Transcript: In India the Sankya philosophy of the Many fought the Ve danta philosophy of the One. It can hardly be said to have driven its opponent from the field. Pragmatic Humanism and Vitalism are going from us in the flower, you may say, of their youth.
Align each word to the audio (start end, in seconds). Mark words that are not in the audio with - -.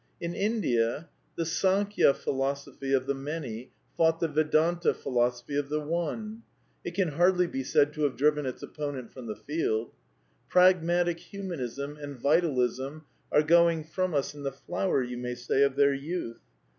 In 0.19 0.33
India 0.33 1.09
the 1.35 1.45
Sankya 1.45 2.15
philosophy 2.15 2.91
of 2.91 3.05
the 3.05 3.13
Many 3.13 3.69
fought 3.95 4.19
the 4.19 4.27
Ve 4.27 4.45
danta 4.45 4.95
philosophy 4.95 5.55
of 5.55 5.69
the 5.69 5.79
One. 5.79 6.41
It 6.83 6.95
can 6.95 7.09
hardly 7.09 7.45
be 7.45 7.63
said 7.63 7.93
to 7.93 8.01
have 8.05 8.17
driven 8.17 8.47
its 8.47 8.63
opponent 8.63 9.13
from 9.13 9.27
the 9.27 9.35
field. 9.35 9.91
Pragmatic 10.49 11.19
Humanism 11.19 11.97
and 11.97 12.19
Vitalism 12.19 13.03
are 13.31 13.43
going 13.43 13.83
from 13.83 14.15
us 14.15 14.33
in 14.33 14.41
the 14.41 14.51
flower, 14.51 15.03
you 15.03 15.19
may 15.19 15.35
say, 15.35 15.61
of 15.61 15.75
their 15.75 15.93
youth. 15.93 16.41